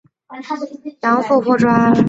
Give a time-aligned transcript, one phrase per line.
[1.01, 1.93] 杨素颇专。